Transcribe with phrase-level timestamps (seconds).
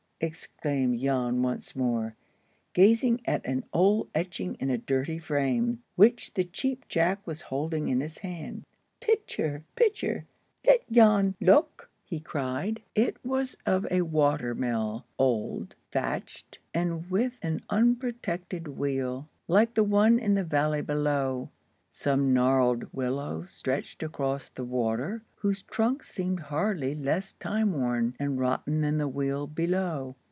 [0.23, 2.15] exclaimed Jan once more,
[2.73, 7.87] gazing at an old etching in a dirty frame, which the Cheap Jack was holding
[7.89, 8.63] in his hand.
[8.99, 10.27] "Pitcher, pitcher!
[10.67, 12.83] let Jan look!" he cried.
[12.93, 19.83] It was of a water mill, old, thatched, and with an unprotected wheel, like the
[19.83, 21.49] one in the valley below.
[21.93, 28.39] Some gnarled willows stretched across the water, whose trunks seemed hardly less time worn and
[28.39, 30.15] rotten than the wheel below.